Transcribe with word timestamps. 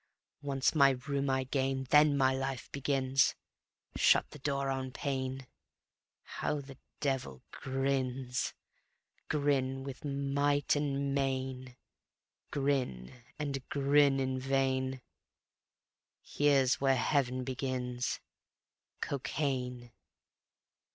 Once 0.41 0.73
my 0.73 0.89
room 1.07 1.29
I 1.29 1.43
gain 1.43 1.83
Then 1.91 2.17
my 2.17 2.33
life 2.33 2.71
begins. 2.71 3.35
Shut 3.95 4.31
the 4.31 4.39
door 4.39 4.71
on 4.71 4.89
pain; 4.89 5.45
How 6.23 6.59
the 6.59 6.79
Devil 6.99 7.43
grins! 7.51 8.55
Grin 9.29 9.83
with 9.83 10.03
might 10.03 10.75
and 10.75 11.13
main; 11.13 11.77
Grin 12.49 13.13
and 13.37 13.61
grin 13.69 14.19
in 14.19 14.39
vain; 14.39 15.01
Here's 16.19 16.81
where 16.81 16.95
Heav'n 16.97 17.43
begins: 17.43 18.19
Cocaine! 19.01 19.91